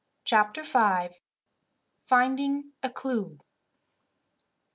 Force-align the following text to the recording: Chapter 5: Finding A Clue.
Chapter 0.23 0.63
5: 0.63 1.21
Finding 2.01 2.71
A 2.81 2.89
Clue. 2.89 3.37